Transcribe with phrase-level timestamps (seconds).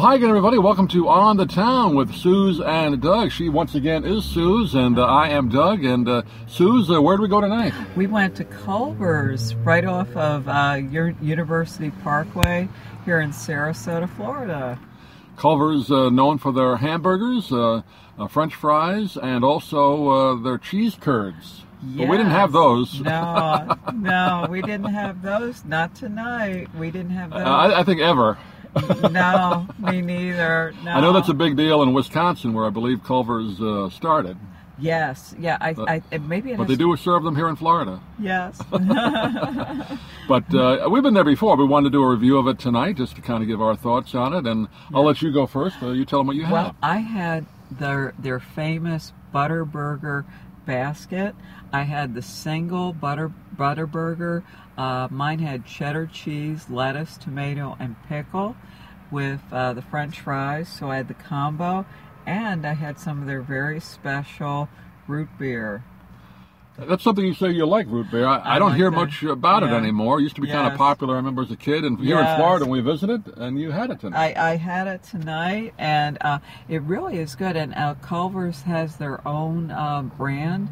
[0.00, 0.56] Well, hi again, everybody.
[0.56, 3.30] Welcome to On the Town with Suz and Doug.
[3.30, 5.84] She once again is Suz, and uh, I am Doug.
[5.84, 7.74] And uh, Suz, uh, where do we go tonight?
[7.96, 10.80] We went to Culver's right off of uh,
[11.20, 12.66] University Parkway
[13.04, 14.80] here in Sarasota, Florida.
[15.36, 17.82] Culver's uh, known for their hamburgers, uh,
[18.18, 21.66] uh, French fries, and also uh, their cheese curds.
[21.82, 23.02] But we didn't have those.
[23.02, 25.62] No, no, we didn't have those.
[25.66, 26.74] Not tonight.
[26.74, 27.40] We didn't have those.
[27.44, 28.38] I, I think ever.
[29.10, 30.74] no, me neither.
[30.84, 30.92] No.
[30.92, 34.36] I know that's a big deal in Wisconsin, where I believe Culver's uh, started.
[34.78, 35.58] Yes, yeah.
[35.60, 38.00] I, But- I maybe But they do serve them here in Florida.
[38.18, 38.60] Yes.
[40.30, 41.56] But uh, we've been there before.
[41.56, 43.74] We wanted to do a review of it tonight, just to kind of give our
[43.74, 44.46] thoughts on it.
[44.46, 45.82] And I'll let you go first.
[45.82, 46.52] Uh, you tell them what you had.
[46.52, 50.24] Well, I had their their famous butter burger
[50.66, 51.34] basket.
[51.72, 54.44] I had the single butter butter burger.
[54.76, 58.56] Uh, mine had cheddar cheese, lettuce, tomato, and pickle,
[59.10, 60.68] with uh, the French fries.
[60.68, 61.84] So I had the combo,
[62.26, 64.68] and I had some of their very special
[65.06, 65.84] root beer.
[66.78, 68.26] That's something you say you like root beer.
[68.26, 68.96] I, I, I don't like hear that.
[68.96, 70.18] much about it anymore.
[70.18, 71.14] It used to be kind of popular.
[71.14, 72.36] I remember as a kid, and here in Yes.
[72.38, 74.34] Florida, we visited, and you had it tonight.
[74.38, 77.54] I, I had it tonight, and uh, it really is good.
[77.56, 80.68] And uh, Culver's has their own uh, brand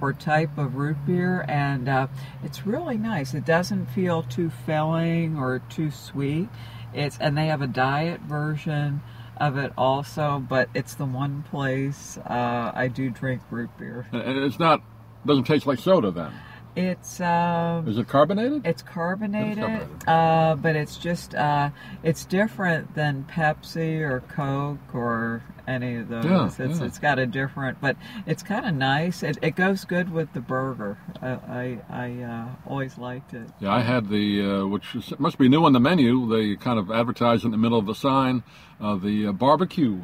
[0.00, 2.08] or type of root beer, and uh,
[2.42, 3.32] it's really nice.
[3.34, 6.48] It doesn't feel too filling or too sweet.
[6.92, 9.00] It's and they have a diet version
[9.36, 14.06] of it also, but it's the one place uh, I do drink root beer.
[14.12, 14.82] and it's not
[15.26, 16.10] doesn't taste like soda.
[16.10, 16.32] Then
[16.74, 18.66] It's um, is it carbonated?
[18.66, 20.08] It's carbonated, carbonated.
[20.08, 21.70] Uh, but it's just uh,
[22.02, 26.24] it's different than Pepsi or Coke or any of those.
[26.24, 26.86] Yeah, it's yeah.
[26.86, 29.22] it's got a different, but it's kind of nice.
[29.22, 30.98] It, it goes good with the burger.
[31.20, 33.48] I I, I uh, always liked it.
[33.60, 36.28] yeah, I had the uh, which is, must be new on the menu.
[36.28, 38.42] They kind of advertised in the middle of the sign
[38.80, 40.02] uh, the uh, barbecue.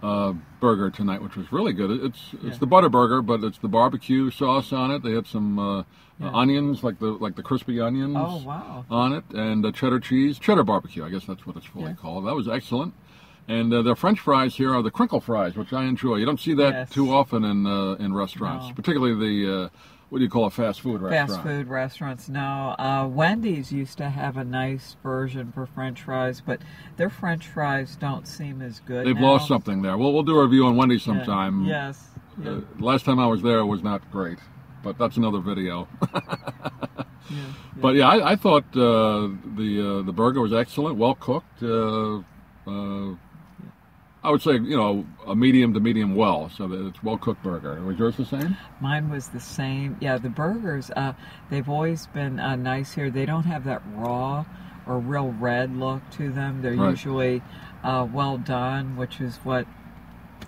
[0.00, 1.90] Uh, burger tonight, which was really good.
[1.90, 2.58] It's it's Yeah.
[2.60, 5.02] the butter burger, but it's the barbecue sauce on it.
[5.02, 5.82] They had some uh,
[6.20, 6.28] Yeah.
[6.28, 8.16] uh, onions, like the like the crispy onions.
[8.16, 8.84] Oh wow!
[8.90, 11.04] on it and uh, cheddar cheese, cheddar barbecue.
[11.04, 11.94] I guess that's what it's fully Yeah.
[11.94, 12.26] called.
[12.28, 12.94] That was excellent.
[13.48, 16.16] And uh, their French fries here are the crinkle fries, which I enjoy.
[16.16, 16.90] You don't see that Yes.
[16.90, 18.74] too often in uh, in restaurants, No.
[18.74, 19.68] particularly the uh,
[20.10, 21.30] what do you call a fast food restaurant?
[21.30, 22.28] Fast food restaurants.
[22.28, 26.60] No, uh, Wendy's used to have a nice version for French fries, but
[26.96, 29.06] their French fries don't seem as good.
[29.06, 29.32] They've now.
[29.32, 29.98] lost something there.
[29.98, 31.14] Well, we'll do a review on Wendy's Yeah.
[31.14, 31.64] sometime.
[31.64, 32.04] Yes.
[32.42, 32.50] Yeah.
[32.50, 34.38] Uh, last time I was there was not great,
[34.82, 35.88] but that's another video.
[36.14, 37.44] yeah.
[37.76, 41.62] But yeah, I, I thought uh, the uh, the burger was excellent, well cooked.
[44.24, 47.42] I would say you know a medium to medium well, so that it's well cooked
[47.42, 47.80] burger.
[47.82, 48.56] Was yours the same?
[48.80, 49.96] Mine was the same.
[50.00, 51.12] Yeah, the burgers, uh,
[51.50, 53.10] they've always been uh, nice here.
[53.10, 54.44] They don't have that raw
[54.86, 56.62] or real red look to them.
[56.62, 56.90] They're Right.
[56.90, 57.42] usually
[57.84, 59.66] uh, well done, which is what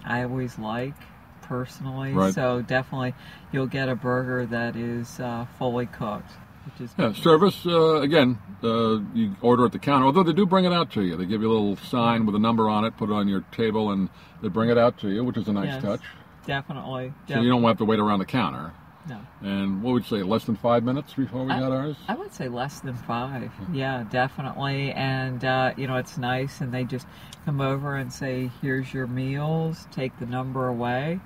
[0.04, 0.94] I always like
[1.42, 2.12] personally.
[2.12, 2.34] Right.
[2.34, 3.14] So definitely
[3.52, 6.32] you'll get a burger that is uh, fully cooked,
[6.72, 8.38] which is Yeah, service uh, again.
[8.62, 11.16] Uh, you order at the counter, although they do bring it out to you.
[11.16, 13.40] They give you a little sign with a number on it, put it on your
[13.52, 14.08] table, and
[14.42, 15.82] they bring it out to you, which is a nice Yes.
[15.82, 16.00] touch.
[16.46, 17.12] definitely.
[17.28, 18.72] So you don't have to wait around the counter.
[19.08, 19.18] No.
[19.42, 21.96] And what would you say, less than five minutes before we I- got ours?
[22.08, 23.50] I would say less than five.
[23.72, 24.92] Yeah, definitely.
[24.92, 26.60] And, uh, you know, it's nice.
[26.60, 27.06] And they just
[27.44, 31.20] come over and say, here's your meals, take the number away,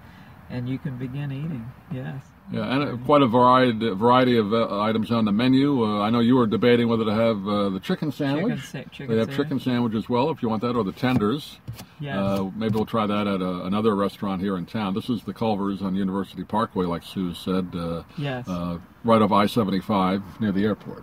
[0.50, 1.70] and you can begin eating.
[1.92, 2.22] Yes.
[2.52, 5.82] Yeah, and uh, quite a variety variety of uh, items on the menu.
[5.82, 8.60] Uh, I know you were debating whether to have uh, the chicken sandwich.
[8.70, 9.46] Chicken, chicken they have sandwich.
[9.46, 11.58] chicken sandwich as well, if you want that, or the tenders.
[12.00, 12.16] Yes.
[12.16, 14.92] Uh, maybe we'll try that at a, another restaurant here in town.
[14.92, 18.46] This is the Culver's on University Parkway, like Sue said, uh, yes.
[18.46, 21.02] uh, right off I-75 near the airport.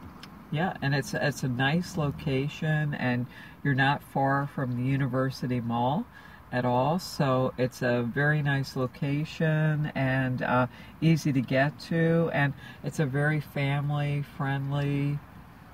[0.51, 3.25] yeah, and it's it's a nice location, and
[3.63, 6.06] you're not far from the University Mall
[6.51, 7.00] at all.
[7.00, 10.67] So it's a very nice location and uh,
[11.01, 12.53] easy to get to, and
[12.83, 15.18] it's a very family friendly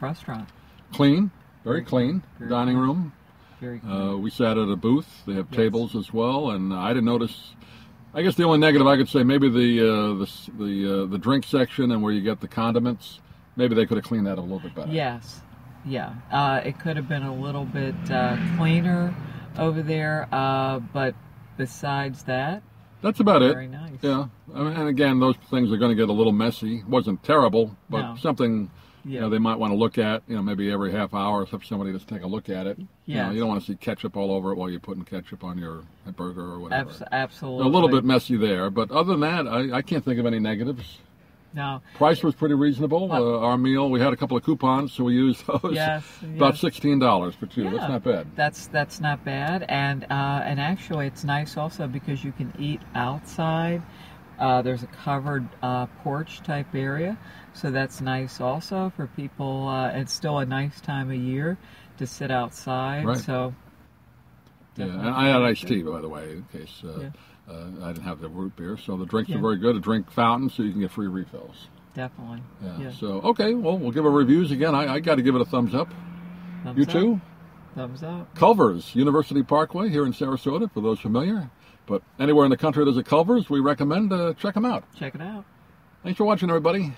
[0.01, 0.47] restaurant.
[0.93, 1.31] Clean,
[1.63, 2.87] very clean Very dining clean.
[2.87, 3.13] room.
[3.59, 3.91] Very clean.
[3.91, 5.23] Uh, we sat at a booth.
[5.25, 5.57] They have Yes.
[5.57, 7.53] tables as well, and I didn't notice.
[8.13, 10.29] I guess the only negative I could say maybe the uh, the
[10.63, 13.19] the, uh, the drink section and where you get the condiments.
[13.55, 14.91] Maybe they could have cleaned that a little bit better.
[14.91, 15.41] Yes,
[15.85, 16.13] yeah.
[16.31, 19.13] Uh, it could have been a little bit uh, cleaner
[19.57, 21.15] over there, uh, but
[21.57, 22.61] besides that,
[23.01, 23.53] That's about it.
[23.53, 23.91] very nice.
[24.01, 26.83] Yeah, I mean, and again, those things are going to get a little messy.
[26.87, 28.15] wasn't terrible, but No.
[28.17, 28.69] something
[29.05, 30.21] you know they might want to look at.
[30.27, 32.77] You know, maybe every half hour, have somebody just take a look at it.
[33.05, 35.43] You know, you don't want to see ketchup all over it while you're putting ketchup
[35.43, 35.83] on your
[36.17, 36.89] burger or whatever.
[36.89, 37.65] Abs- absolutely.
[37.67, 40.39] A little bit messy there, but other than that, I, I can't think of any
[40.39, 40.97] negatives.
[41.53, 41.81] No.
[41.95, 43.11] Price was pretty reasonable.
[43.11, 45.73] Uh, our meal, we had a couple of coupons, so we used those.
[45.73, 46.03] Yes.
[46.21, 46.61] About yes.
[46.61, 47.63] sixteen dollars for two.
[47.63, 47.71] Yeah.
[47.71, 48.27] That's not bad.
[48.35, 52.81] That's that's not bad, and uh, and actually it's nice also because you can eat
[52.95, 53.81] outside.
[54.39, 57.17] Uh, there's a covered uh, porch type area,
[57.53, 59.67] so that's nice also for people.
[59.67, 61.57] Uh, it's still a nice time of year
[61.97, 63.03] to sit outside.
[63.05, 63.17] Right.
[63.17, 63.55] So
[64.75, 67.09] Yeah, and I had iced tea, by the way, in case uh, Yeah.
[67.49, 67.53] Uh,
[67.83, 68.77] I didn't have the root beer.
[68.77, 69.37] So the drinks Yeah.
[69.37, 69.75] are very good.
[69.75, 71.67] A drink fountain, so you can get free refills.
[71.93, 72.43] Definitely.
[72.63, 72.77] Yeah.
[72.79, 72.91] Yeah.
[72.91, 74.75] So okay, well, we'll give our reviews again.
[74.75, 75.91] I, I got to give it a thumbs up.
[76.63, 76.89] Thumbs You up.
[76.89, 77.21] too.
[77.75, 78.33] Thumbs up.
[78.35, 81.49] Culver's University Parkway here in Sarasota, for those familiar.
[81.85, 84.83] But anywhere in the country there's a Culver's, we recommend uh, check them out.
[84.95, 85.45] Check it out.
[86.03, 86.93] Thanks for watching, everybody.